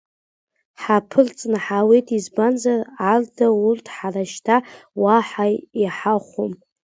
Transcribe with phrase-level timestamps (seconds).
[0.81, 2.79] Ҳарԥырҵны ҳаауеит, избанзар,
[3.11, 4.57] Арда, урҭ ҳара шьҭа
[5.01, 5.45] уаҳа
[5.81, 6.53] иҳахәом.